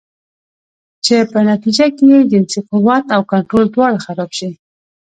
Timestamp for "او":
3.15-3.21